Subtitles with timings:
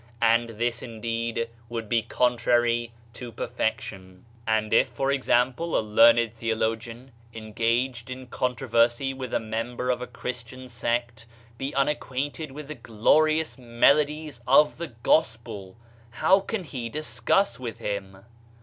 [0.23, 4.25] And this indeed would be contrary to perfection.
[4.47, 10.01] And if, for example, a learned theologian, en gaged in controversy with a member of
[10.01, 11.27] a Christian sect,
[11.59, 15.77] be unacquainted with the glorious melodies of the Gospel,
[16.09, 18.25] how can he discuss with him?